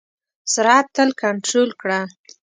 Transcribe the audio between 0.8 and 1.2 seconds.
تل